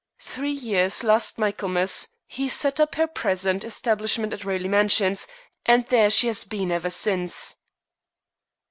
Three 0.19 0.53
years 0.53 1.03
last 1.03 1.37
Michaelmas 1.37 2.07
she 2.27 2.49
set 2.49 2.79
up 2.79 2.95
her 2.95 3.05
present 3.05 3.63
establishment 3.63 4.33
at 4.33 4.43
Raleigh 4.43 4.67
Mansions, 4.67 5.27
and 5.63 5.85
there 5.89 6.09
she 6.09 6.25
has 6.25 6.43
been 6.43 6.71
ever 6.71 6.89
since." 6.89 7.55